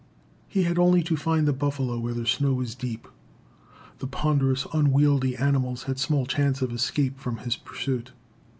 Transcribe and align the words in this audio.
He 0.47 0.63
had 0.63 0.79
only 0.79 1.03
to 1.03 1.15
find 1.15 1.47
the 1.47 1.53
buffalo 1.53 1.99
where 1.99 2.15
the 2.15 2.25
snow 2.25 2.53
was 2.55 2.73
deep. 2.73 3.07
The 3.99 4.07
ponderous, 4.07 4.65
unwieldy 4.73 5.35
animals 5.37 5.83
had 5.83 5.99
small 5.99 6.25
chance 6.25 6.59
of 6.63 6.71
escape 6.71 7.19
from 7.19 7.37
his 7.37 7.55
pursuit. 7.55 8.11